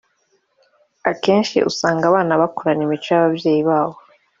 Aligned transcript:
Akenshi 1.11 1.57
usanga 1.69 2.03
abana 2.07 2.39
bakurana 2.41 2.81
imico 2.85 3.09
yababyeyi 3.11 3.61
babo 3.69 3.97